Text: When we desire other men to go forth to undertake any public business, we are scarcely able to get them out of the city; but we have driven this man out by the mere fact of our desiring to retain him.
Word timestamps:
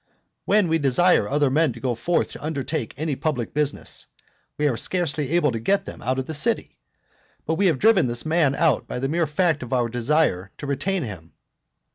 When 0.45 0.67
we 0.67 0.79
desire 0.79 1.29
other 1.29 1.51
men 1.51 1.73
to 1.73 1.79
go 1.79 1.93
forth 1.93 2.31
to 2.31 2.43
undertake 2.43 2.95
any 2.97 3.15
public 3.15 3.53
business, 3.53 4.07
we 4.57 4.67
are 4.67 4.75
scarcely 4.75 5.33
able 5.33 5.51
to 5.51 5.59
get 5.59 5.85
them 5.85 6.01
out 6.01 6.17
of 6.17 6.25
the 6.25 6.33
city; 6.33 6.79
but 7.45 7.53
we 7.53 7.67
have 7.67 7.77
driven 7.77 8.07
this 8.07 8.25
man 8.25 8.55
out 8.55 8.87
by 8.87 8.97
the 8.97 9.07
mere 9.07 9.27
fact 9.27 9.61
of 9.61 9.73
our 9.73 9.89
desiring 9.89 10.49
to 10.57 10.65
retain 10.65 11.03
him. 11.03 11.33